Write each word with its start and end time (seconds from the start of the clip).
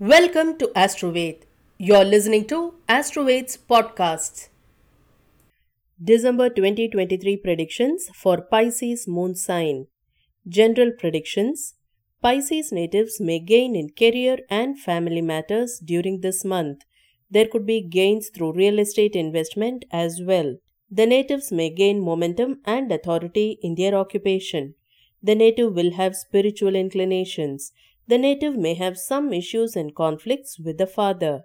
Welcome 0.00 0.58
to 0.58 0.70
Astroved. 0.76 1.44
You're 1.76 2.04
listening 2.04 2.46
to 2.50 2.74
Astroved's 2.88 3.58
podcasts. 3.68 4.48
December 6.00 6.48
2023 6.50 7.36
predictions 7.38 8.08
for 8.14 8.40
Pisces 8.40 9.08
moon 9.08 9.34
sign. 9.34 9.88
General 10.46 10.92
predictions 10.92 11.74
Pisces 12.22 12.70
natives 12.70 13.20
may 13.20 13.40
gain 13.40 13.74
in 13.74 13.90
career 13.90 14.38
and 14.48 14.78
family 14.78 15.20
matters 15.20 15.80
during 15.84 16.20
this 16.20 16.44
month. 16.44 16.84
There 17.28 17.48
could 17.48 17.66
be 17.66 17.80
gains 17.80 18.28
through 18.28 18.52
real 18.52 18.78
estate 18.78 19.16
investment 19.16 19.84
as 19.90 20.22
well. 20.22 20.58
The 20.88 21.06
natives 21.06 21.50
may 21.50 21.70
gain 21.70 21.98
momentum 22.00 22.60
and 22.64 22.92
authority 22.92 23.58
in 23.64 23.74
their 23.74 23.96
occupation. 23.96 24.74
The 25.20 25.34
native 25.34 25.74
will 25.74 25.94
have 25.94 26.14
spiritual 26.14 26.76
inclinations. 26.76 27.72
The 28.08 28.18
native 28.18 28.56
may 28.56 28.74
have 28.74 28.98
some 28.98 29.32
issues 29.32 29.76
and 29.76 29.94
conflicts 29.94 30.58
with 30.58 30.78
the 30.78 30.86
father. 30.86 31.44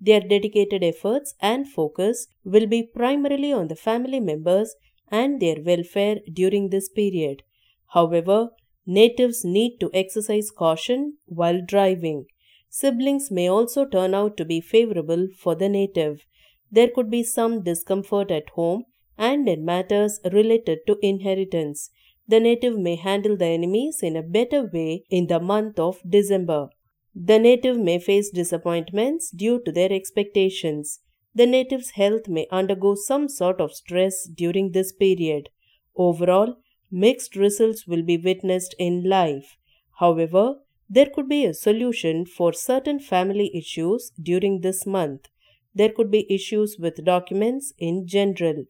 Their 0.00 0.20
dedicated 0.20 0.84
efforts 0.84 1.34
and 1.40 1.68
focus 1.68 2.28
will 2.44 2.66
be 2.66 2.84
primarily 2.84 3.52
on 3.52 3.68
the 3.68 3.76
family 3.76 4.20
members 4.20 4.76
and 5.10 5.40
their 5.40 5.60
welfare 5.60 6.20
during 6.32 6.70
this 6.70 6.88
period. 6.88 7.42
However, 7.88 8.50
natives 8.86 9.44
need 9.44 9.78
to 9.80 9.90
exercise 9.92 10.50
caution 10.50 11.18
while 11.26 11.60
driving. 11.64 12.26
Siblings 12.68 13.30
may 13.30 13.48
also 13.48 13.84
turn 13.84 14.14
out 14.14 14.36
to 14.36 14.44
be 14.44 14.60
favorable 14.60 15.28
for 15.36 15.54
the 15.54 15.68
native. 15.68 16.26
There 16.70 16.88
could 16.88 17.10
be 17.10 17.22
some 17.22 17.62
discomfort 17.62 18.30
at 18.30 18.50
home 18.50 18.84
and 19.16 19.48
in 19.48 19.64
matters 19.64 20.20
related 20.32 20.80
to 20.86 20.98
inheritance. 21.02 21.90
The 22.26 22.40
native 22.40 22.78
may 22.78 22.96
handle 22.96 23.36
the 23.36 23.46
enemies 23.46 24.00
in 24.02 24.16
a 24.16 24.22
better 24.22 24.64
way 24.64 25.04
in 25.10 25.26
the 25.26 25.40
month 25.40 25.78
of 25.78 26.00
December. 26.08 26.70
The 27.14 27.38
native 27.38 27.78
may 27.78 27.98
face 27.98 28.30
disappointments 28.30 29.30
due 29.30 29.60
to 29.64 29.70
their 29.70 29.92
expectations. 29.92 31.00
The 31.34 31.46
native's 31.46 31.90
health 31.90 32.28
may 32.28 32.46
undergo 32.50 32.94
some 32.94 33.28
sort 33.28 33.60
of 33.60 33.74
stress 33.74 34.26
during 34.26 34.72
this 34.72 34.92
period. 34.92 35.50
Overall, 35.96 36.56
mixed 36.90 37.36
results 37.36 37.86
will 37.86 38.02
be 38.02 38.16
witnessed 38.16 38.74
in 38.78 39.08
life. 39.08 39.56
However, 39.98 40.56
there 40.88 41.06
could 41.06 41.28
be 41.28 41.44
a 41.44 41.54
solution 41.54 42.24
for 42.24 42.52
certain 42.52 43.00
family 43.00 43.50
issues 43.54 44.10
during 44.20 44.60
this 44.60 44.86
month. 44.86 45.28
There 45.74 45.90
could 45.90 46.10
be 46.10 46.32
issues 46.32 46.76
with 46.78 47.04
documents 47.04 47.72
in 47.78 48.06
general. 48.06 48.64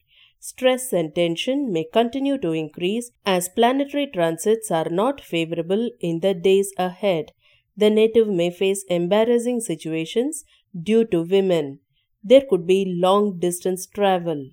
Stress 0.46 0.92
and 0.92 1.14
tension 1.14 1.72
may 1.72 1.84
continue 1.90 2.36
to 2.36 2.52
increase 2.52 3.10
as 3.24 3.48
planetary 3.48 4.06
transits 4.06 4.70
are 4.70 4.90
not 4.90 5.18
favorable 5.18 5.88
in 6.00 6.20
the 6.20 6.34
days 6.34 6.70
ahead. 6.76 7.32
The 7.78 7.88
native 7.88 8.28
may 8.28 8.50
face 8.50 8.84
embarrassing 8.90 9.60
situations 9.60 10.44
due 10.78 11.06
to 11.06 11.22
women. 11.22 11.78
There 12.22 12.42
could 12.42 12.66
be 12.66 12.84
long 12.86 13.38
distance 13.38 13.86
travel. 13.86 14.50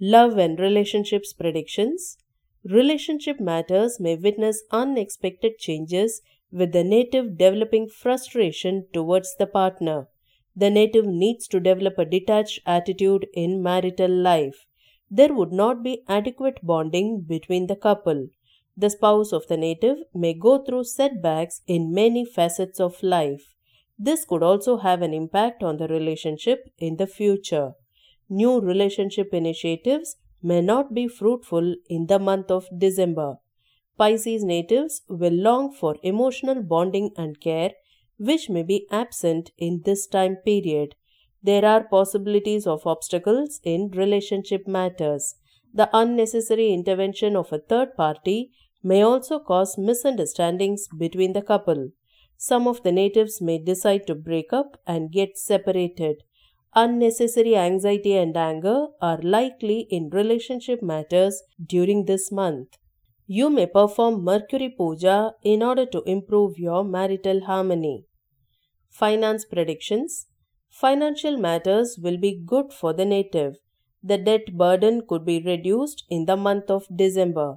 Love 0.00 0.38
and 0.38 0.58
relationships 0.58 1.32
predictions. 1.32 2.18
Relationship 2.64 3.38
matters 3.38 4.00
may 4.00 4.16
witness 4.16 4.64
unexpected 4.72 5.56
changes 5.56 6.20
with 6.50 6.72
the 6.72 6.82
native 6.82 7.38
developing 7.38 7.88
frustration 7.88 8.88
towards 8.92 9.36
the 9.38 9.46
partner. 9.46 10.08
The 10.56 10.70
native 10.70 11.06
needs 11.06 11.48
to 11.48 11.60
develop 11.60 11.98
a 11.98 12.04
detached 12.04 12.60
attitude 12.66 13.26
in 13.34 13.62
marital 13.62 14.10
life. 14.10 14.66
There 15.10 15.34
would 15.34 15.52
not 15.52 15.82
be 15.82 16.02
adequate 16.08 16.60
bonding 16.62 17.22
between 17.26 17.66
the 17.66 17.76
couple. 17.76 18.28
The 18.76 18.90
spouse 18.90 19.32
of 19.32 19.46
the 19.48 19.56
native 19.56 19.98
may 20.14 20.34
go 20.34 20.64
through 20.64 20.84
setbacks 20.84 21.60
in 21.66 21.92
many 21.92 22.24
facets 22.24 22.80
of 22.80 23.02
life. 23.02 23.54
This 23.98 24.24
could 24.24 24.42
also 24.42 24.78
have 24.78 25.02
an 25.02 25.14
impact 25.14 25.62
on 25.62 25.76
the 25.76 25.86
relationship 25.86 26.68
in 26.78 26.96
the 26.96 27.06
future. 27.06 27.72
New 28.28 28.60
relationship 28.60 29.32
initiatives 29.32 30.16
may 30.42 30.60
not 30.60 30.92
be 30.92 31.06
fruitful 31.06 31.76
in 31.88 32.06
the 32.06 32.18
month 32.18 32.50
of 32.50 32.66
December. 32.76 33.36
Pisces 33.96 34.42
natives 34.44 35.02
will 35.08 35.32
long 35.32 35.72
for 35.72 35.96
emotional 36.02 36.62
bonding 36.62 37.10
and 37.16 37.40
care, 37.40 37.70
which 38.18 38.48
may 38.48 38.62
be 38.62 38.86
absent 38.90 39.50
in 39.58 39.82
this 39.84 40.06
time 40.06 40.36
period. 40.36 40.94
There 41.42 41.64
are 41.64 41.84
possibilities 41.84 42.66
of 42.66 42.86
obstacles 42.86 43.60
in 43.64 43.90
relationship 43.90 44.66
matters. 44.66 45.36
The 45.72 45.90
unnecessary 45.92 46.72
intervention 46.72 47.36
of 47.36 47.52
a 47.52 47.58
third 47.58 47.96
party 47.96 48.52
may 48.82 49.02
also 49.02 49.38
cause 49.38 49.76
misunderstandings 49.76 50.88
between 50.96 51.32
the 51.32 51.42
couple. 51.42 51.90
Some 52.36 52.68
of 52.68 52.82
the 52.82 52.92
natives 52.92 53.40
may 53.40 53.58
decide 53.58 54.06
to 54.06 54.14
break 54.14 54.52
up 54.52 54.80
and 54.86 55.10
get 55.10 55.36
separated. 55.36 56.22
Unnecessary 56.74 57.56
anxiety 57.56 58.16
and 58.16 58.36
anger 58.36 58.88
are 59.00 59.20
likely 59.22 59.86
in 59.90 60.10
relationship 60.10 60.82
matters 60.82 61.42
during 61.64 62.04
this 62.04 62.32
month. 62.32 62.76
You 63.26 63.48
may 63.48 63.66
perform 63.66 64.22
Mercury 64.22 64.68
Puja 64.68 65.34
in 65.42 65.62
order 65.62 65.86
to 65.86 66.02
improve 66.02 66.58
your 66.58 66.84
marital 66.84 67.44
harmony. 67.44 68.04
Finance 68.90 69.46
predictions 69.46 70.26
Financial 70.68 71.38
matters 71.38 71.98
will 72.02 72.18
be 72.18 72.42
good 72.44 72.72
for 72.72 72.92
the 72.92 73.06
native. 73.06 73.54
The 74.02 74.18
debt 74.18 74.56
burden 74.58 75.06
could 75.08 75.24
be 75.24 75.40
reduced 75.40 76.04
in 76.10 76.26
the 76.26 76.36
month 76.36 76.70
of 76.70 76.86
December. 76.94 77.56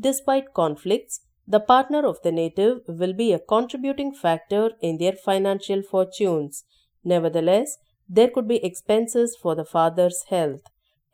Despite 0.00 0.54
conflicts, 0.54 1.20
the 1.46 1.60
partner 1.60 2.06
of 2.06 2.22
the 2.22 2.32
native 2.32 2.80
will 2.86 3.12
be 3.12 3.32
a 3.32 3.38
contributing 3.38 4.14
factor 4.14 4.70
in 4.80 4.96
their 4.96 5.12
financial 5.12 5.82
fortunes. 5.82 6.64
Nevertheless, 7.04 7.76
there 8.08 8.30
could 8.30 8.48
be 8.48 8.64
expenses 8.64 9.36
for 9.36 9.54
the 9.54 9.64
father's 9.64 10.24
health. 10.30 10.62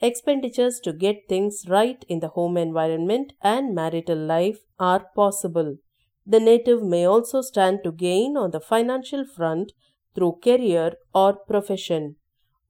Expenditures 0.01 0.79
to 0.81 0.93
get 0.93 1.29
things 1.29 1.65
right 1.69 2.05
in 2.09 2.21
the 2.21 2.29
home 2.29 2.57
environment 2.57 3.33
and 3.43 3.75
marital 3.75 4.19
life 4.19 4.59
are 4.79 5.07
possible. 5.17 5.77
The 6.25 6.39
native 6.39 6.83
may 6.83 7.05
also 7.05 7.41
stand 7.41 7.81
to 7.83 7.91
gain 7.91 8.37
on 8.37 8.53
the 8.53 8.61
financial 8.61 9.25
front 9.25 9.73
through 10.15 10.39
career 10.45 10.95
or 11.13 11.33
profession. 11.35 12.17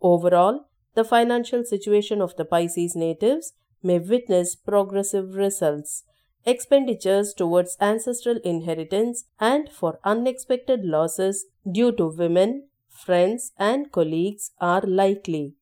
Overall, 0.01 0.69
the 0.95 1.05
financial 1.05 1.65
situation 1.65 2.23
of 2.23 2.35
the 2.37 2.45
Pisces 2.45 2.97
natives 2.97 3.53
may 3.83 3.99
witness 3.99 4.57
progressive 4.57 5.35
results. 5.35 6.05
Expenditures 6.47 7.35
towards 7.35 7.77
ancestral 7.81 8.39
inheritance 8.43 9.25
and 9.39 9.69
for 9.69 9.99
unexpected 10.03 10.81
losses 10.83 11.45
due 11.71 11.93
to 11.93 12.07
women, 12.07 12.69
friends, 12.89 13.53
and 13.59 13.93
colleagues 13.93 14.53
are 14.61 14.81
likely. 14.81 15.58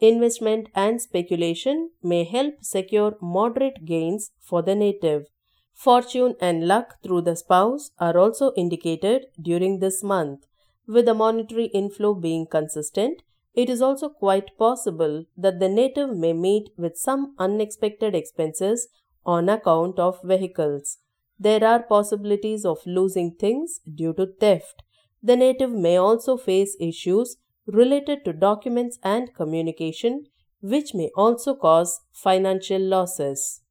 Investment 0.00 0.70
and 0.74 1.00
speculation 1.00 1.90
may 2.02 2.24
help 2.24 2.64
secure 2.64 3.16
moderate 3.20 3.84
gains 3.84 4.30
for 4.40 4.62
the 4.62 4.74
native. 4.74 5.26
Fortune 5.74 6.36
and 6.40 6.66
luck 6.66 6.96
through 7.02 7.20
the 7.22 7.36
spouse 7.36 7.90
are 7.98 8.18
also 8.18 8.52
indicated 8.56 9.26
during 9.40 9.78
this 9.78 10.02
month. 10.02 10.46
With 10.86 11.04
the 11.04 11.14
monetary 11.14 11.66
inflow 11.66 12.14
being 12.14 12.46
consistent, 12.46 13.22
it 13.54 13.68
is 13.68 13.82
also 13.82 14.08
quite 14.08 14.56
possible 14.56 15.26
that 15.36 15.60
the 15.60 15.68
native 15.68 16.16
may 16.16 16.32
meet 16.32 16.70
with 16.78 16.96
some 16.96 17.34
unexpected 17.38 18.14
expenses 18.14 18.88
on 19.26 19.48
account 19.48 19.98
of 19.98 20.18
vehicles. 20.22 20.98
There 21.38 21.64
are 21.64 21.82
possibilities 21.82 22.64
of 22.64 22.78
losing 22.86 23.34
things 23.34 23.80
due 23.94 24.14
to 24.14 24.26
theft. 24.26 24.82
The 25.22 25.36
native 25.36 25.72
may 25.72 25.96
also 25.96 26.36
face 26.38 26.76
issues 26.80 27.36
related 27.72 28.24
to 28.24 28.32
documents 28.32 28.98
and 29.02 29.34
communication, 29.34 30.26
which 30.60 30.94
may 30.94 31.10
also 31.16 31.54
cause 31.54 32.00
financial 32.12 32.80
losses. 32.80 33.62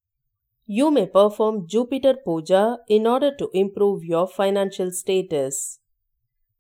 You 0.66 0.92
may 0.92 1.08
perform 1.08 1.68
Jupiter 1.68 2.16
Puja 2.24 2.78
in 2.88 3.08
order 3.08 3.36
to 3.36 3.50
improve 3.54 4.04
your 4.04 4.28
financial 4.28 4.92
status. 4.92 5.80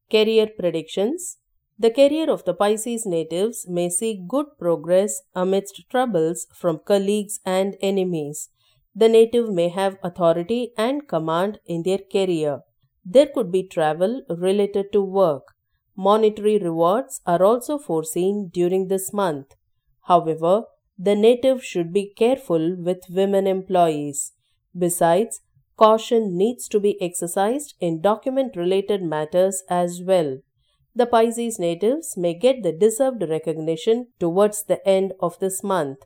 Career 0.10 0.48
predictions 0.58 1.38
The 1.78 1.92
career 1.92 2.30
of 2.30 2.44
the 2.44 2.54
Pisces 2.56 3.06
natives 3.06 3.68
may 3.68 3.90
see 3.90 4.26
good 4.28 4.48
progress 4.58 5.22
amidst 5.36 5.84
troubles 5.92 6.48
from 6.54 6.80
colleagues 6.80 7.40
and 7.46 7.78
enemies. 7.82 8.50
The 8.96 9.08
native 9.08 9.54
may 9.54 9.70
have 9.70 9.98
authority 10.04 10.74
and 10.78 11.08
command 11.08 11.60
in 11.66 11.84
their 11.84 12.00
career. 12.00 12.62
There 13.06 13.28
could 13.28 13.52
be 13.52 13.64
travel 13.64 14.24
related 14.28 14.92
to 14.94 15.02
work. 15.02 15.54
Monetary 16.02 16.58
rewards 16.58 17.20
are 17.26 17.44
also 17.44 17.78
foreseen 17.78 18.50
during 18.54 18.88
this 18.88 19.12
month. 19.12 19.56
However, 20.04 20.64
the 20.98 21.14
native 21.14 21.62
should 21.62 21.92
be 21.92 22.14
careful 22.16 22.78
with 22.78 23.10
women 23.10 23.46
employees. 23.46 24.32
Besides, 24.78 25.42
caution 25.76 26.38
needs 26.38 26.70
to 26.70 26.80
be 26.80 26.96
exercised 27.02 27.74
in 27.82 28.00
document 28.00 28.56
related 28.56 29.04
matters 29.04 29.62
as 29.70 30.02
well. 30.02 30.38
The 30.96 31.06
Pisces 31.06 31.60
natives 31.60 32.16
may 32.16 32.34
get 32.34 32.64
the 32.64 32.72
deserved 32.72 33.24
recognition 33.30 34.08
towards 34.22 34.64
the 34.64 34.80
end 34.88 35.12
of 35.20 35.38
this 35.40 35.62
month. 35.64 35.98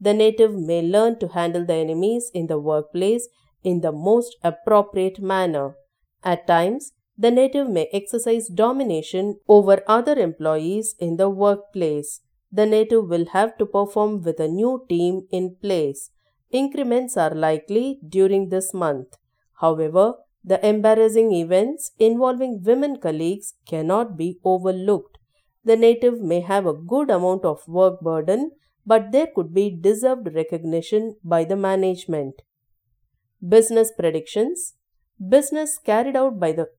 The 0.00 0.14
native 0.14 0.54
may 0.54 0.80
learn 0.80 1.18
to 1.18 1.26
handle 1.26 1.66
the 1.66 1.74
enemies 1.74 2.30
in 2.32 2.46
the 2.46 2.60
workplace 2.60 3.26
in 3.64 3.80
the 3.80 3.90
most 3.90 4.36
appropriate 4.44 5.18
manner. 5.18 5.74
At 6.22 6.46
times, 6.46 6.92
the 7.22 7.30
native 7.30 7.68
may 7.68 7.86
exercise 7.92 8.48
domination 8.48 9.38
over 9.46 9.82
other 9.86 10.18
employees 10.18 10.94
in 10.98 11.16
the 11.18 11.28
workplace. 11.28 12.20
The 12.50 12.64
native 12.64 13.08
will 13.08 13.26
have 13.32 13.58
to 13.58 13.66
perform 13.66 14.22
with 14.22 14.40
a 14.40 14.48
new 14.48 14.86
team 14.88 15.26
in 15.30 15.56
place. 15.60 16.10
Increments 16.50 17.18
are 17.18 17.34
likely 17.34 18.00
during 18.08 18.48
this 18.48 18.72
month. 18.72 19.18
However, 19.60 20.14
the 20.42 20.66
embarrassing 20.66 21.32
events 21.34 21.92
involving 21.98 22.62
women 22.62 22.98
colleagues 22.98 23.52
cannot 23.68 24.16
be 24.16 24.38
overlooked. 24.42 25.18
The 25.62 25.76
native 25.76 26.20
may 26.22 26.40
have 26.40 26.66
a 26.66 26.72
good 26.72 27.10
amount 27.10 27.44
of 27.44 27.68
work 27.68 28.00
burden, 28.00 28.52
but 28.86 29.12
there 29.12 29.28
could 29.34 29.52
be 29.52 29.68
deserved 29.70 30.34
recognition 30.34 31.16
by 31.22 31.44
the 31.44 31.56
management. 31.56 32.40
Business 33.46 33.92
predictions 33.96 34.72
Business 35.28 35.78
carried 35.78 36.16
out 36.16 36.40
by 36.40 36.52
the 36.52 36.70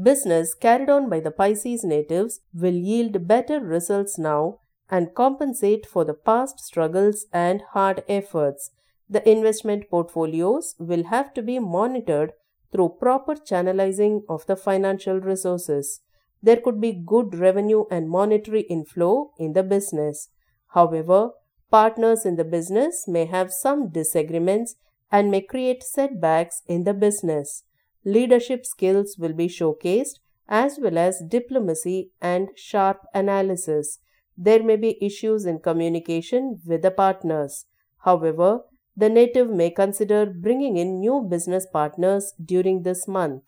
business 0.00 0.54
carried 0.54 0.88
on 0.88 1.08
by 1.08 1.20
the 1.20 1.30
Pisces 1.30 1.84
natives 1.84 2.40
will 2.54 2.74
yield 2.74 3.26
better 3.28 3.60
results 3.60 4.18
now 4.18 4.58
and 4.90 5.14
compensate 5.14 5.86
for 5.86 6.04
the 6.04 6.14
past 6.14 6.60
struggles 6.60 7.26
and 7.32 7.62
hard 7.72 8.02
efforts. 8.08 8.70
The 9.08 9.28
investment 9.28 9.90
portfolios 9.90 10.74
will 10.78 11.04
have 11.04 11.34
to 11.34 11.42
be 11.42 11.58
monitored 11.58 12.32
through 12.70 12.96
proper 13.00 13.34
channelizing 13.34 14.22
of 14.28 14.46
the 14.46 14.56
financial 14.56 15.20
resources. 15.20 16.00
There 16.42 16.56
could 16.56 16.80
be 16.80 16.92
good 16.92 17.34
revenue 17.34 17.84
and 17.90 18.08
monetary 18.08 18.62
inflow 18.62 19.32
in 19.38 19.52
the 19.52 19.62
business. 19.62 20.28
However, 20.74 21.30
partners 21.70 22.24
in 22.24 22.36
the 22.36 22.44
business 22.44 23.04
may 23.06 23.26
have 23.26 23.52
some 23.52 23.90
disagreements 23.90 24.76
and 25.10 25.30
may 25.30 25.42
create 25.42 25.82
setbacks 25.82 26.62
in 26.66 26.84
the 26.84 26.94
business. 26.94 27.64
Leadership 28.04 28.66
skills 28.66 29.16
will 29.18 29.32
be 29.32 29.48
showcased 29.48 30.18
as 30.48 30.78
well 30.80 30.98
as 30.98 31.22
diplomacy 31.28 32.10
and 32.20 32.48
sharp 32.56 33.06
analysis. 33.14 34.00
There 34.36 34.62
may 34.62 34.76
be 34.76 34.98
issues 35.04 35.46
in 35.46 35.60
communication 35.60 36.60
with 36.66 36.82
the 36.82 36.90
partners. 36.90 37.66
However, 38.04 38.62
the 38.96 39.08
native 39.08 39.48
may 39.48 39.70
consider 39.70 40.26
bringing 40.26 40.76
in 40.76 41.00
new 41.00 41.26
business 41.28 41.66
partners 41.72 42.34
during 42.44 42.82
this 42.82 43.06
month. 43.06 43.44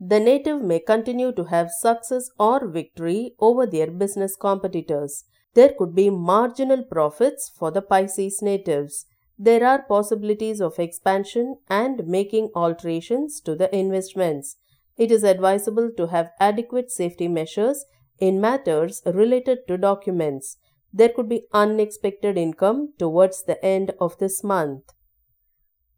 The 0.00 0.20
native 0.20 0.62
may 0.62 0.80
continue 0.80 1.32
to 1.32 1.44
have 1.44 1.70
success 1.70 2.30
or 2.38 2.66
victory 2.66 3.34
over 3.38 3.66
their 3.66 3.90
business 3.90 4.36
competitors. 4.36 5.24
There 5.54 5.72
could 5.76 5.94
be 5.94 6.08
marginal 6.08 6.84
profits 6.84 7.50
for 7.56 7.70
the 7.70 7.82
Pisces 7.82 8.40
natives. 8.42 9.06
There 9.38 9.64
are 9.64 9.82
possibilities 9.82 10.60
of 10.60 10.78
expansion 10.78 11.58
and 11.68 12.06
making 12.06 12.50
alterations 12.54 13.40
to 13.42 13.54
the 13.54 13.74
investments. 13.74 14.56
It 14.96 15.12
is 15.12 15.22
advisable 15.22 15.90
to 15.96 16.08
have 16.08 16.32
adequate 16.40 16.90
safety 16.90 17.28
measures 17.28 17.84
in 18.18 18.40
matters 18.40 19.00
related 19.06 19.58
to 19.68 19.78
documents 19.78 20.56
there 20.92 21.08
could 21.10 21.28
be 21.28 21.46
unexpected 21.52 22.36
income 22.36 22.94
towards 22.98 23.44
the 23.44 23.62
end 23.64 23.92
of 24.00 24.18
this 24.18 24.42
month. 24.42 24.92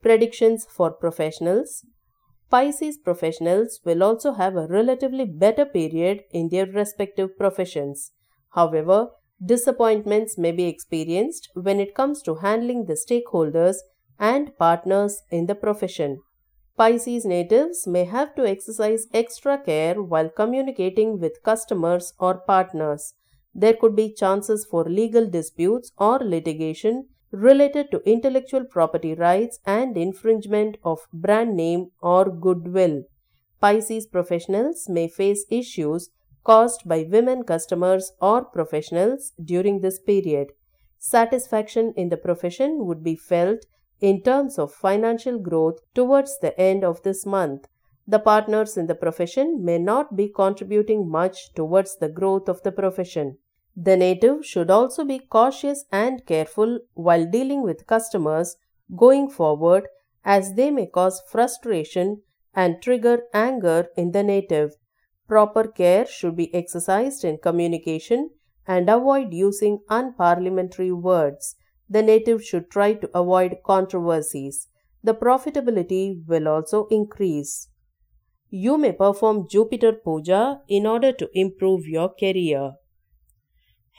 Predictions 0.02 0.66
for 0.68 0.90
professionals 0.90 1.84
Pisces 2.50 2.98
professionals 2.98 3.78
will 3.84 4.02
also 4.02 4.32
have 4.32 4.56
a 4.56 4.66
relatively 4.66 5.24
better 5.24 5.64
period 5.64 6.24
in 6.32 6.48
their 6.48 6.66
respective 6.66 7.38
professions. 7.38 8.10
However, 8.54 9.10
disappointments 9.44 10.36
may 10.38 10.52
be 10.52 10.64
experienced 10.64 11.48
when 11.54 11.80
it 11.80 11.94
comes 11.94 12.22
to 12.22 12.36
handling 12.36 12.86
the 12.86 12.94
stakeholders 12.94 13.76
and 14.18 14.56
partners 14.58 15.22
in 15.30 15.46
the 15.46 15.54
profession. 15.54 16.20
Pisces 16.76 17.24
natives 17.24 17.86
may 17.86 18.04
have 18.04 18.34
to 18.34 18.46
exercise 18.46 19.06
extra 19.12 19.58
care 19.58 20.02
while 20.02 20.28
communicating 20.28 21.18
with 21.20 21.42
customers 21.42 22.12
or 22.18 22.38
partners 22.38 23.14
there 23.54 23.74
could 23.74 23.96
be 23.96 24.12
chances 24.12 24.64
for 24.64 24.84
legal 24.84 25.28
disputes 25.28 25.92
or 25.98 26.18
litigation 26.18 27.08
related 27.32 27.90
to 27.90 28.02
intellectual 28.08 28.64
property 28.64 29.14
rights 29.14 29.58
and 29.66 29.96
infringement 29.96 30.76
of 30.84 31.00
brand 31.12 31.56
name 31.56 31.90
or 32.00 32.30
goodwill. 32.30 33.02
Pisces 33.60 34.06
professionals 34.06 34.88
may 34.88 35.08
face 35.08 35.44
issues 35.50 36.10
caused 36.44 36.88
by 36.88 37.06
women 37.10 37.42
customers 37.44 38.12
or 38.20 38.44
professionals 38.44 39.32
during 39.42 39.80
this 39.80 39.98
period. 39.98 40.52
Satisfaction 40.98 41.92
in 41.96 42.08
the 42.08 42.16
profession 42.16 42.86
would 42.86 43.02
be 43.02 43.16
felt 43.16 43.66
in 44.00 44.22
terms 44.22 44.58
of 44.58 44.72
financial 44.72 45.38
growth 45.38 45.78
towards 45.94 46.38
the 46.40 46.58
end 46.60 46.84
of 46.84 47.02
this 47.02 47.26
month. 47.26 47.66
The 48.06 48.18
partners 48.18 48.76
in 48.76 48.86
the 48.86 48.94
profession 48.94 49.64
may 49.64 49.78
not 49.78 50.16
be 50.16 50.28
contributing 50.28 51.08
much 51.08 51.52
towards 51.54 51.96
the 51.98 52.08
growth 52.08 52.48
of 52.48 52.62
the 52.62 52.72
profession. 52.72 53.38
The 53.76 53.96
native 53.96 54.44
should 54.44 54.70
also 54.70 55.04
be 55.04 55.20
cautious 55.20 55.84
and 55.92 56.26
careful 56.26 56.80
while 56.94 57.24
dealing 57.24 57.62
with 57.62 57.86
customers 57.86 58.56
going 58.96 59.30
forward 59.30 59.86
as 60.24 60.54
they 60.54 60.70
may 60.70 60.86
cause 60.86 61.22
frustration 61.30 62.22
and 62.54 62.82
trigger 62.82 63.22
anger 63.32 63.88
in 63.96 64.10
the 64.10 64.22
native. 64.22 64.72
Proper 65.30 65.68
care 65.68 66.06
should 66.06 66.34
be 66.34 66.52
exercised 66.52 67.24
in 67.24 67.38
communication 67.38 68.30
and 68.66 68.90
avoid 68.90 69.32
using 69.32 69.78
unparliamentary 69.88 70.90
words. 70.90 71.54
The 71.88 72.02
native 72.02 72.42
should 72.42 72.68
try 72.68 72.94
to 72.94 73.08
avoid 73.14 73.58
controversies. 73.64 74.66
The 75.04 75.14
profitability 75.14 76.26
will 76.26 76.48
also 76.48 76.88
increase. 76.90 77.68
You 78.48 78.76
may 78.76 78.90
perform 78.90 79.46
Jupiter 79.48 79.92
Puja 79.92 80.62
in 80.66 80.84
order 80.84 81.12
to 81.12 81.30
improve 81.32 81.86
your 81.86 82.08
career. 82.08 82.72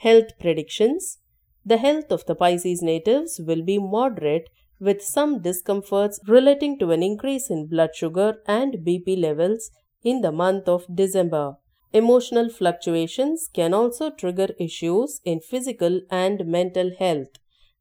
Health 0.02 0.38
predictions 0.38 1.16
The 1.64 1.78
health 1.78 2.12
of 2.12 2.26
the 2.26 2.34
Pisces 2.34 2.82
natives 2.82 3.40
will 3.42 3.62
be 3.62 3.78
moderate 3.78 4.50
with 4.78 5.00
some 5.00 5.40
discomforts 5.40 6.20
relating 6.28 6.78
to 6.80 6.90
an 6.90 7.02
increase 7.02 7.48
in 7.48 7.68
blood 7.68 7.94
sugar 7.94 8.34
and 8.46 8.74
BP 8.86 9.18
levels 9.18 9.70
in 10.02 10.20
the 10.20 10.32
month 10.32 10.68
of 10.68 10.86
December. 10.94 11.56
Emotional 11.92 12.48
fluctuations 12.48 13.50
can 13.52 13.74
also 13.74 14.10
trigger 14.10 14.48
issues 14.58 15.20
in 15.24 15.40
physical 15.40 16.00
and 16.10 16.46
mental 16.46 16.90
health. 16.98 17.28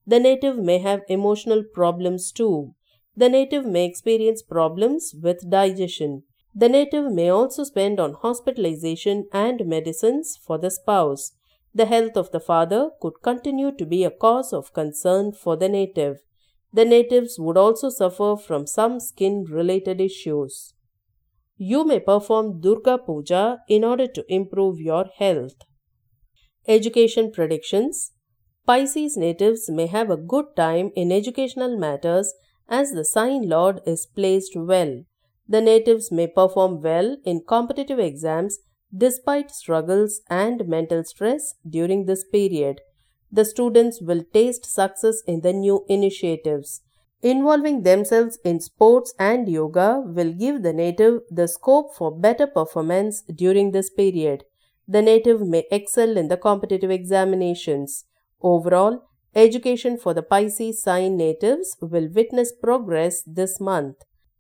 The 0.06 0.20
native 0.20 0.58
may 0.58 0.80
have 0.80 1.02
emotional 1.08 1.64
problems 1.64 2.32
too. 2.32 2.74
The 3.16 3.30
native 3.30 3.66
may 3.66 3.86
experience 3.86 4.42
problems 4.42 5.14
with 5.22 5.50
digestion. 5.50 6.24
The 6.54 6.68
native 6.68 7.12
may 7.12 7.30
also 7.30 7.64
spend 7.64 8.00
on 8.00 8.16
hospitalization 8.16 9.28
and 9.32 9.66
medicines 9.66 10.38
for 10.46 10.58
the 10.58 10.72
spouse. 10.72 11.32
The 11.74 11.86
health 11.86 12.18
of 12.18 12.32
the 12.32 12.42
father 12.42 12.90
could 13.00 13.22
continue 13.22 13.72
to 13.78 13.86
be 13.86 14.04
a 14.04 14.12
cause 14.12 14.52
of 14.52 14.74
concern 14.74 15.32
for 15.32 15.56
the 15.56 15.70
native. 15.70 16.18
The 16.74 16.84
natives 16.84 17.40
would 17.40 17.58
also 17.58 17.90
suffer 17.90 18.36
from 18.36 18.68
some 18.68 19.00
skin 19.00 19.46
related 19.46 20.02
issues. 20.02 20.74
You 21.64 21.86
may 21.86 22.00
perform 22.00 22.60
Durga 22.60 22.98
Puja 22.98 23.60
in 23.70 23.84
order 23.84 24.08
to 24.08 24.26
improve 24.28 24.80
your 24.80 25.06
health. 25.20 25.58
Education 26.68 27.32
predictions 27.32 28.14
Pisces 28.66 29.16
natives 29.16 29.70
may 29.70 29.86
have 29.86 30.10
a 30.10 30.18
good 30.18 30.46
time 30.56 30.90
in 30.96 31.12
educational 31.12 31.78
matters 31.78 32.34
as 32.68 32.94
the 32.94 33.06
sign 33.06 33.48
lord 33.48 33.80
is 33.86 34.08
placed 34.08 34.56
well. 34.56 35.04
The 35.48 35.62
natives 35.62 36.12
may 36.12 36.26
perform 36.26 36.82
well 36.82 37.18
in 37.26 37.44
competitive 37.48 38.00
exams 38.00 38.58
despite 38.92 39.52
struggles 39.52 40.22
and 40.32 40.68
mental 40.68 41.04
stress 41.04 41.54
during 41.70 42.08
this 42.08 42.24
period. 42.24 42.82
The 43.32 43.46
students 43.46 44.02
will 44.02 44.24
taste 44.34 44.66
success 44.66 45.22
in 45.28 45.42
the 45.42 45.54
new 45.54 45.86
initiatives. 45.88 46.82
Involving 47.22 47.84
themselves 47.84 48.40
in 48.44 48.60
sports 48.60 49.14
and 49.20 49.48
yoga 49.48 50.02
will 50.04 50.34
give 50.34 50.64
the 50.64 50.74
native 50.74 51.22
the 51.30 51.48
scope 51.48 51.94
for 51.94 52.12
better 52.12 52.48
performance 52.48 53.22
during 53.22 53.72
this 53.72 53.92
period. 53.92 54.44
The 54.88 55.04
native 55.04 55.42
may 55.42 55.66
excel 55.72 56.18
in 56.18 56.30
the 56.30 56.38
competitive 56.38 56.90
examinations. 56.90 58.06
Overall, 58.42 59.04
education 59.36 59.98
for 59.98 60.16
the 60.16 60.24
Pisces 60.24 60.82
sign 60.82 61.16
natives 61.16 61.78
will 61.80 62.10
witness 62.10 62.52
progress 62.52 63.22
this 63.22 63.60
month. 63.60 63.98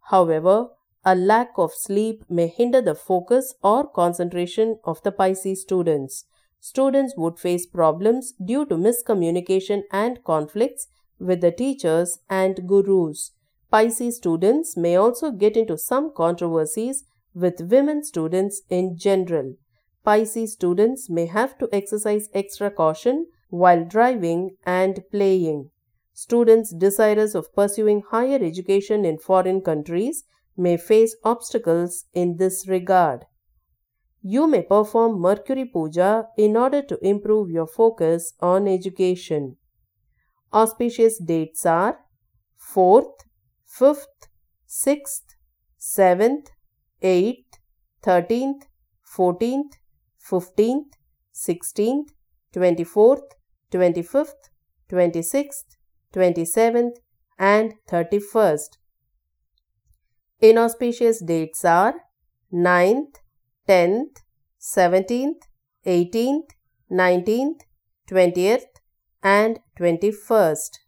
However, 0.10 0.70
a 1.06 1.16
lack 1.16 1.52
of 1.58 1.74
sleep 1.74 2.24
may 2.30 2.48
hinder 2.48 2.82
the 2.82 2.96
focus 2.96 3.54
or 3.64 3.88
concentration 3.88 4.80
of 4.84 5.02
the 5.04 5.12
Pisces 5.12 5.62
students. 5.62 6.26
Students 6.60 7.14
would 7.16 7.40
face 7.40 7.66
problems 7.66 8.34
due 8.34 8.66
to 8.66 8.76
miscommunication 8.76 9.84
and 9.92 10.24
conflicts 10.24 10.88
with 11.22 11.42
the 11.42 11.52
teachers 11.52 12.20
and 12.30 12.68
gurus. 12.68 13.32
Pisces 13.70 14.18
students 14.18 14.76
may 14.76 14.96
also 14.96 15.32
get 15.32 15.56
into 15.56 15.78
some 15.78 16.14
controversies 16.14 17.04
with 17.34 17.62
women 17.62 18.04
students 18.04 18.62
in 18.70 18.98
general. 18.98 19.56
Pisces 20.04 20.54
students 20.54 21.10
may 21.10 21.28
have 21.28 21.58
to 21.60 21.70
exercise 21.72 22.28
extra 22.34 22.70
caution 22.72 23.28
while 23.50 23.86
driving 23.86 24.58
and 24.66 25.02
playing. 25.12 25.70
Students 26.14 26.74
desirous 26.74 27.36
of 27.36 27.54
pursuing 27.56 28.04
higher 28.10 28.40
education 28.42 29.06
in 29.06 29.18
foreign 29.18 29.62
countries 29.62 30.24
may 30.58 30.76
face 30.76 31.16
obstacles 31.24 32.06
in 32.14 32.38
this 32.38 32.68
regard. 32.68 33.26
You 34.22 34.48
may 34.48 34.62
perform 34.64 35.20
Mercury 35.20 35.66
Puja 35.66 36.28
in 36.38 36.58
order 36.58 36.82
to 36.82 37.00
improve 37.06 37.50
your 37.50 37.68
focus 37.68 38.34
on 38.40 38.68
education. 38.68 39.58
Auspicious 40.54 41.18
dates 41.18 41.66
are 41.66 42.00
4th, 42.60 43.22
5th, 43.80 44.28
6th, 44.68 45.36
7th, 45.80 46.48
8th, 47.02 47.46
13th, 48.04 48.64
14th, 49.18 49.74
15th, 50.30 50.92
16th, 51.34 52.10
24th, 52.54 53.22
25th, 53.72 54.50
26th, 54.92 55.78
27th, 56.14 56.96
and 57.40 57.74
31st. 57.90 58.78
Inauspicious 60.42 61.24
dates 61.24 61.64
are 61.64 61.94
9th, 62.54 63.16
10th, 63.70 64.18
17th, 64.60 65.44
18th, 65.86 66.50
19th, 66.92 67.62
20th, 68.10 68.66
and 69.24 69.60
21st. 69.82 70.80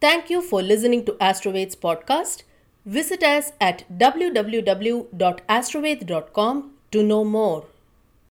Thank 0.00 0.30
you 0.30 0.42
for 0.42 0.62
listening 0.62 1.04
to 1.06 1.12
Astroveds 1.12 1.76
podcast. 1.76 2.42
Visit 2.84 3.22
us 3.22 3.52
at 3.60 3.84
www.astroved.com 3.98 6.70
to 6.92 7.02
know 7.02 7.24
more. 7.24 7.64